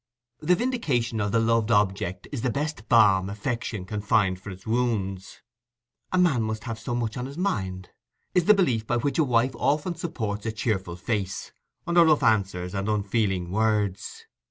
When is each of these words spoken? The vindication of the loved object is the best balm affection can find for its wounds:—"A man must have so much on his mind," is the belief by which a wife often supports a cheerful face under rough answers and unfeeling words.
The 0.39 0.55
vindication 0.55 1.21
of 1.21 1.31
the 1.31 1.37
loved 1.37 1.69
object 1.69 2.27
is 2.31 2.41
the 2.41 2.49
best 2.49 2.89
balm 2.89 3.29
affection 3.29 3.85
can 3.85 4.01
find 4.01 4.41
for 4.41 4.49
its 4.49 4.65
wounds:—"A 4.65 6.17
man 6.17 6.41
must 6.41 6.63
have 6.63 6.79
so 6.79 6.95
much 6.95 7.17
on 7.17 7.27
his 7.27 7.37
mind," 7.37 7.91
is 8.33 8.45
the 8.45 8.55
belief 8.55 8.87
by 8.87 8.97
which 8.97 9.19
a 9.19 9.23
wife 9.23 9.53
often 9.55 9.93
supports 9.93 10.47
a 10.47 10.51
cheerful 10.51 10.95
face 10.95 11.51
under 11.85 12.03
rough 12.03 12.23
answers 12.23 12.73
and 12.73 12.89
unfeeling 12.89 13.51
words. 13.51 14.25